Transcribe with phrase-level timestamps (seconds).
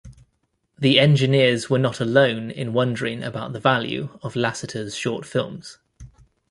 [0.79, 5.77] The engineers were not alone in wondering about the value of Lasseter's short films.